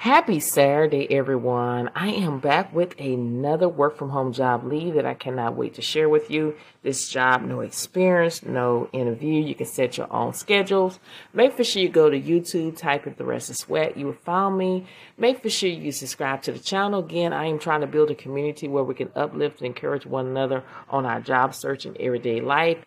Happy 0.00 0.40
Saturday, 0.40 1.06
everyone. 1.10 1.90
I 1.94 2.08
am 2.08 2.40
back 2.40 2.74
with 2.74 2.98
another 2.98 3.68
work 3.68 3.98
from 3.98 4.08
home 4.08 4.32
job 4.32 4.64
lead 4.64 4.94
that 4.94 5.04
I 5.04 5.12
cannot 5.12 5.56
wait 5.56 5.74
to 5.74 5.82
share 5.82 6.08
with 6.08 6.30
you. 6.30 6.56
This 6.82 7.10
job, 7.10 7.42
no 7.42 7.60
experience, 7.60 8.42
no 8.42 8.88
interview. 8.94 9.42
You 9.42 9.54
can 9.54 9.66
set 9.66 9.98
your 9.98 10.10
own 10.10 10.32
schedules. 10.32 10.98
Make 11.34 11.52
for 11.52 11.64
sure 11.64 11.82
you 11.82 11.90
go 11.90 12.08
to 12.08 12.18
YouTube, 12.18 12.78
type 12.78 13.06
in 13.06 13.14
Thressa 13.14 13.54
Sweat. 13.54 13.98
You 13.98 14.06
will 14.06 14.14
find 14.14 14.56
me. 14.56 14.86
Make 15.18 15.42
for 15.42 15.50
sure 15.50 15.68
you 15.68 15.92
subscribe 15.92 16.40
to 16.44 16.52
the 16.52 16.60
channel. 16.60 17.04
Again, 17.04 17.34
I 17.34 17.44
am 17.44 17.58
trying 17.58 17.82
to 17.82 17.86
build 17.86 18.10
a 18.10 18.14
community 18.14 18.68
where 18.68 18.82
we 18.82 18.94
can 18.94 19.10
uplift 19.14 19.58
and 19.58 19.66
encourage 19.66 20.06
one 20.06 20.26
another 20.26 20.64
on 20.88 21.04
our 21.04 21.20
job 21.20 21.54
search 21.54 21.84
and 21.84 21.94
everyday 21.98 22.40
life. 22.40 22.78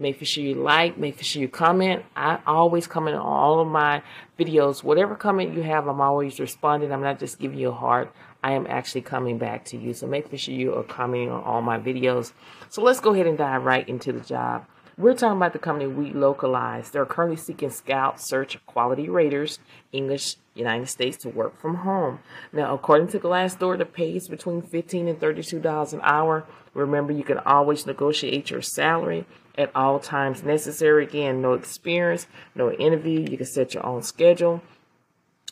Make 0.00 0.24
sure 0.24 0.42
you 0.42 0.54
like, 0.54 0.96
make 0.96 1.22
sure 1.22 1.42
you 1.42 1.48
comment. 1.48 2.06
I 2.16 2.38
always 2.46 2.86
comment 2.86 3.16
on 3.16 3.22
all 3.22 3.60
of 3.60 3.68
my 3.68 4.02
videos. 4.38 4.82
Whatever 4.82 5.14
comment 5.14 5.54
you 5.54 5.62
have, 5.62 5.86
I'm 5.88 6.00
always 6.00 6.40
responding. 6.40 6.90
I'm 6.90 7.02
not 7.02 7.18
just 7.18 7.38
giving 7.38 7.58
you 7.58 7.68
a 7.68 7.72
heart. 7.72 8.10
I 8.42 8.52
am 8.52 8.66
actually 8.66 9.02
coming 9.02 9.36
back 9.36 9.66
to 9.66 9.76
you. 9.76 9.92
So 9.92 10.06
make 10.06 10.26
sure 10.38 10.54
you 10.54 10.74
are 10.74 10.84
commenting 10.84 11.28
on 11.28 11.42
all 11.44 11.60
my 11.60 11.78
videos. 11.78 12.32
So 12.70 12.80
let's 12.80 12.98
go 12.98 13.12
ahead 13.12 13.26
and 13.26 13.36
dive 13.36 13.64
right 13.64 13.86
into 13.86 14.10
the 14.10 14.20
job. 14.20 14.64
We're 14.96 15.14
talking 15.14 15.36
about 15.36 15.52
the 15.52 15.58
company 15.58 15.90
Welocalize. 15.90 16.90
They're 16.90 17.04
currently 17.04 17.36
seeking 17.36 17.68
scout 17.68 18.22
search 18.22 18.58
quality 18.64 19.10
raters, 19.10 19.58
English, 19.92 20.36
United 20.54 20.88
States 20.88 21.18
to 21.18 21.28
work 21.28 21.60
from 21.60 21.76
home. 21.76 22.20
Now, 22.54 22.74
according 22.74 23.08
to 23.08 23.18
Glassdoor, 23.18 23.76
the 23.76 23.84
pay 23.84 24.16
is 24.16 24.28
between 24.28 24.62
15 24.62 25.08
and 25.08 25.20
$32 25.20 25.92
an 25.92 26.00
hour. 26.02 26.46
Remember, 26.72 27.12
you 27.12 27.24
can 27.24 27.38
always 27.38 27.86
negotiate 27.86 28.50
your 28.50 28.62
salary 28.62 29.26
at 29.60 29.70
all 29.74 30.00
times 30.00 30.42
necessary. 30.42 31.04
Again, 31.04 31.42
no 31.42 31.52
experience, 31.52 32.26
no 32.54 32.72
interview. 32.72 33.20
You 33.20 33.36
can 33.36 33.46
set 33.46 33.74
your 33.74 33.84
own 33.84 34.02
schedule. 34.02 34.62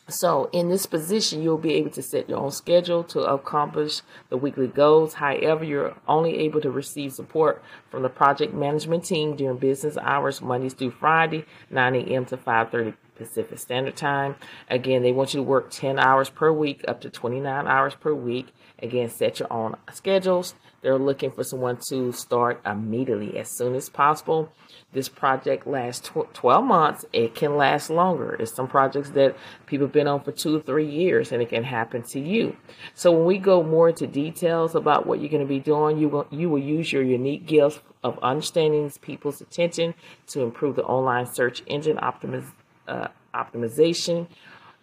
So 0.09 0.49
in 0.51 0.69
this 0.69 0.87
position, 0.87 1.43
you'll 1.43 1.59
be 1.59 1.75
able 1.75 1.91
to 1.91 2.01
set 2.01 2.27
your 2.27 2.39
own 2.39 2.51
schedule 2.51 3.03
to 3.05 3.21
accomplish 3.21 4.01
the 4.29 4.37
weekly 4.37 4.67
goals. 4.67 5.15
However, 5.15 5.63
you're 5.63 5.95
only 6.07 6.37
able 6.39 6.61
to 6.61 6.71
receive 6.71 7.13
support 7.13 7.61
from 7.91 8.01
the 8.01 8.09
project 8.09 8.53
management 8.53 9.05
team 9.05 9.35
during 9.35 9.57
business 9.57 9.97
hours, 9.97 10.41
Mondays 10.41 10.73
through 10.73 10.91
Friday, 10.91 11.45
9 11.69 11.95
a.m. 11.95 12.25
to 12.25 12.37
5.30 12.37 12.95
Pacific 13.19 13.59
Standard 13.59 13.95
Time. 13.95 14.35
Again, 14.69 15.03
they 15.03 15.11
want 15.11 15.33
you 15.33 15.39
to 15.39 15.43
work 15.43 15.69
10 15.69 15.99
hours 15.99 16.29
per 16.29 16.51
week, 16.51 16.83
up 16.87 17.01
to 17.01 17.09
29 17.09 17.67
hours 17.67 17.93
per 17.93 18.13
week. 18.13 18.47
Again, 18.81 19.09
set 19.09 19.39
your 19.39 19.51
own 19.53 19.75
schedules. 19.93 20.55
They're 20.81 20.97
looking 20.97 21.31
for 21.31 21.43
someone 21.43 21.77
to 21.89 22.13
start 22.13 22.61
immediately 22.65 23.37
as 23.37 23.49
soon 23.49 23.75
as 23.75 23.89
possible. 23.89 24.51
This 24.93 25.09
project 25.09 25.67
lasts 25.67 26.07
tw- 26.07 26.33
12 26.33 26.63
months. 26.63 27.05
It 27.11 27.35
can 27.35 27.57
last 27.57 27.89
longer. 27.89 28.35
It's 28.39 28.53
some 28.53 28.67
projects 28.67 29.09
that 29.11 29.35
people 29.65 29.87
have 29.87 29.93
been 29.93 30.07
on 30.07 30.21
for 30.23 30.31
two 30.31 30.55
or 30.55 30.61
three 30.61 30.89
years, 30.89 31.31
and 31.31 31.41
it 31.41 31.49
can 31.49 31.65
happen 31.65 32.03
to 32.03 32.19
you. 32.19 32.55
So 32.93 33.11
when 33.11 33.25
we 33.25 33.37
go 33.37 33.61
more 33.61 33.89
into 33.89 34.07
details 34.07 34.73
about 34.73 35.05
what 35.05 35.19
you're 35.19 35.29
going 35.29 35.45
to 35.45 35.47
be 35.47 35.59
doing, 35.59 35.97
you 35.97 36.07
will, 36.07 36.27
you 36.31 36.49
will 36.49 36.59
use 36.59 36.93
your 36.93 37.03
unique 37.03 37.45
gifts 37.45 37.81
of 38.01 38.17
understanding 38.19 38.89
people's 39.01 39.41
attention 39.41 39.93
to 40.27 40.41
improve 40.41 40.77
the 40.77 40.83
online 40.83 41.25
search 41.25 41.61
engine 41.67 41.97
optimiz- 41.97 42.53
uh, 42.89 43.07
optimization 43.33 44.27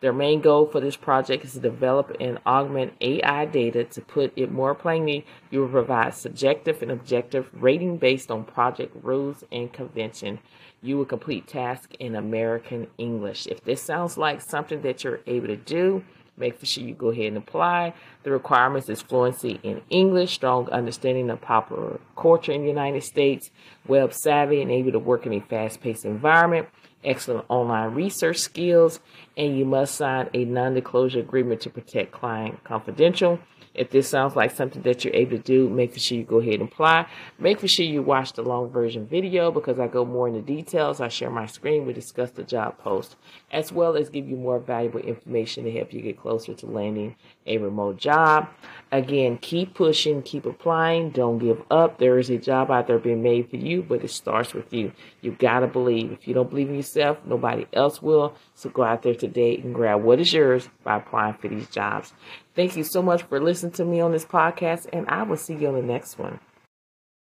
their 0.00 0.12
main 0.12 0.40
goal 0.42 0.66
for 0.66 0.80
this 0.80 0.96
project 0.96 1.44
is 1.44 1.54
to 1.54 1.60
develop 1.60 2.14
and 2.20 2.38
augment 2.46 2.92
AI 3.00 3.46
data. 3.46 3.84
To 3.84 4.00
put 4.02 4.32
it 4.36 4.52
more 4.52 4.74
plainly, 4.74 5.24
you 5.50 5.60
will 5.60 5.68
provide 5.68 6.14
subjective 6.14 6.82
and 6.82 6.90
objective 6.90 7.48
rating 7.54 7.96
based 7.96 8.30
on 8.30 8.44
project 8.44 8.94
rules 9.02 9.42
and 9.50 9.72
convention. 9.72 10.38
You 10.82 10.98
will 10.98 11.06
complete 11.06 11.48
tasks 11.48 11.96
in 11.98 12.14
American 12.14 12.88
English. 12.98 13.46
If 13.46 13.64
this 13.64 13.82
sounds 13.82 14.18
like 14.18 14.42
something 14.42 14.82
that 14.82 15.02
you're 15.02 15.20
able 15.26 15.48
to 15.48 15.56
do, 15.56 16.04
make 16.36 16.62
sure 16.62 16.84
you 16.84 16.94
go 16.94 17.08
ahead 17.08 17.28
and 17.28 17.38
apply. 17.38 17.94
The 18.22 18.30
requirements 18.30 18.90
is 18.90 19.00
fluency 19.00 19.58
in 19.62 19.80
English, 19.88 20.34
strong 20.34 20.68
understanding 20.68 21.30
of 21.30 21.40
popular 21.40 21.98
culture 22.14 22.52
in 22.52 22.60
the 22.60 22.68
United 22.68 23.02
States, 23.02 23.50
web 23.88 24.12
savvy, 24.12 24.60
and 24.60 24.70
able 24.70 24.92
to 24.92 24.98
work 24.98 25.24
in 25.24 25.32
a 25.32 25.40
fast-paced 25.40 26.04
environment 26.04 26.68
excellent 27.06 27.46
online 27.48 27.94
research 27.94 28.38
skills, 28.38 29.00
and 29.36 29.56
you 29.56 29.64
must 29.64 29.94
sign 29.94 30.28
a 30.34 30.44
non 30.44 30.74
disclosure 30.74 31.20
agreement 31.20 31.62
to 31.62 31.70
protect 31.70 32.12
client 32.12 32.62
confidential. 32.64 33.38
If 33.76 33.90
this 33.90 34.08
sounds 34.08 34.34
like 34.34 34.52
something 34.52 34.80
that 34.82 35.04
you're 35.04 35.14
able 35.14 35.36
to 35.36 35.42
do, 35.42 35.68
make 35.68 35.96
sure 35.98 36.16
you 36.16 36.24
go 36.24 36.38
ahead 36.38 36.54
and 36.54 36.62
apply. 36.62 37.06
Make 37.38 37.66
sure 37.68 37.84
you 37.84 38.02
watch 38.02 38.32
the 38.32 38.42
long 38.42 38.70
version 38.70 39.06
video 39.06 39.50
because 39.50 39.78
I 39.78 39.86
go 39.86 40.04
more 40.04 40.28
into 40.28 40.40
details. 40.40 41.00
I 41.00 41.08
share 41.08 41.28
my 41.28 41.44
screen. 41.44 41.86
We 41.86 41.92
discuss 41.92 42.30
the 42.30 42.42
job 42.42 42.78
post 42.78 43.16
as 43.50 43.72
well 43.72 43.96
as 43.96 44.08
give 44.08 44.28
you 44.28 44.36
more 44.36 44.58
valuable 44.58 45.00
information 45.00 45.64
to 45.64 45.70
help 45.70 45.92
you 45.92 46.00
get 46.00 46.18
closer 46.18 46.54
to 46.54 46.66
landing 46.66 47.16
a 47.46 47.58
remote 47.58 47.98
job. 47.98 48.48
Again, 48.92 49.36
keep 49.38 49.74
pushing, 49.74 50.22
keep 50.22 50.46
applying. 50.46 51.10
Don't 51.10 51.38
give 51.38 51.62
up. 51.70 51.98
There 51.98 52.18
is 52.18 52.30
a 52.30 52.38
job 52.38 52.70
out 52.70 52.86
there 52.86 52.98
being 52.98 53.22
made 53.22 53.50
for 53.50 53.56
you, 53.56 53.82
but 53.82 54.02
it 54.02 54.10
starts 54.10 54.54
with 54.54 54.72
you. 54.72 54.92
You 55.20 55.32
got 55.32 55.60
to 55.60 55.66
believe. 55.66 56.12
If 56.12 56.26
you 56.26 56.32
don't 56.32 56.48
believe 56.48 56.70
in 56.70 56.76
yourself, 56.96 57.18
nobody 57.24 57.66
else 57.72 58.02
will. 58.02 58.34
So 58.54 58.70
go 58.70 58.82
out 58.82 59.02
there 59.02 59.14
today 59.14 59.56
and 59.58 59.74
grab 59.74 60.02
what 60.02 60.20
is 60.20 60.32
yours 60.32 60.68
by 60.82 60.96
applying 60.96 61.34
for 61.34 61.48
these 61.48 61.68
jobs. 61.68 62.12
Thank 62.54 62.76
you 62.76 62.84
so 62.84 63.02
much 63.02 63.22
for 63.22 63.40
listening 63.40 63.72
to 63.72 63.84
me 63.84 64.00
on 64.00 64.12
this 64.12 64.24
podcast, 64.24 64.86
and 64.92 65.06
I 65.08 65.22
will 65.22 65.36
see 65.36 65.54
you 65.54 65.68
on 65.68 65.74
the 65.74 65.82
next 65.82 66.18
one. 66.18 66.40